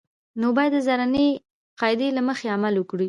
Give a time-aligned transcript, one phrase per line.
[0.39, 1.27] نو باید د زرینې
[1.79, 2.99] قاعدې له مخې عمل وکړي.